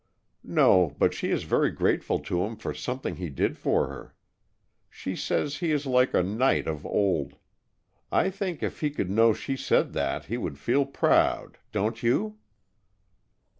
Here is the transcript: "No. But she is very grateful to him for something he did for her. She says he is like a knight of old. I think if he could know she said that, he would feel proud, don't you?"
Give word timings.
"No. 0.43 0.95
But 0.97 1.13
she 1.13 1.29
is 1.29 1.43
very 1.43 1.69
grateful 1.69 2.17
to 2.21 2.41
him 2.43 2.55
for 2.55 2.73
something 2.73 3.17
he 3.17 3.29
did 3.29 3.55
for 3.55 3.85
her. 3.89 4.15
She 4.89 5.15
says 5.15 5.57
he 5.57 5.69
is 5.71 5.85
like 5.85 6.15
a 6.15 6.23
knight 6.23 6.65
of 6.65 6.87
old. 6.87 7.35
I 8.11 8.31
think 8.31 8.63
if 8.63 8.79
he 8.79 8.89
could 8.89 9.11
know 9.11 9.31
she 9.31 9.55
said 9.55 9.93
that, 9.93 10.25
he 10.25 10.37
would 10.37 10.57
feel 10.57 10.87
proud, 10.87 11.59
don't 11.71 12.01
you?" 12.01 12.39